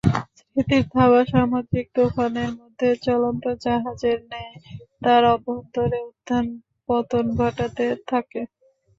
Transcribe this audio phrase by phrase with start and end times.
[0.39, 4.55] স্মৃতির থাবা সামুদ্রিক তুফানের মধ্যে চলন্ত জাহাজের ন্যায়
[5.01, 8.41] তার অভ্যন্তরে উত্থান-পতন ঘটাতে থাকে।